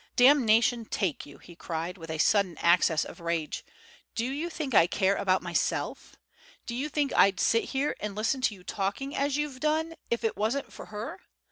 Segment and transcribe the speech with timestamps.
[0.15, 3.63] "Damnation take you!" he cried, with a sudden access of rage,
[4.15, 6.15] "do you think I care about myself?
[6.65, 10.23] Do you think I'd sit here and listen to you talking as you've done if
[10.23, 11.19] it wasn't for her?